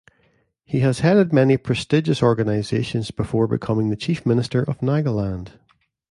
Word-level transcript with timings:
He 0.63 0.79
had 0.79 0.97
headed 0.97 1.31
many 1.31 1.57
prestigious 1.57 2.23
organizations 2.23 3.11
before 3.11 3.45
becoming 3.45 3.91
the 3.91 3.95
Chief 3.95 4.25
Minister 4.25 4.63
of 4.63 4.79
Nagaland. 4.81 5.59